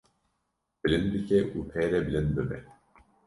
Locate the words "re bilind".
1.91-2.29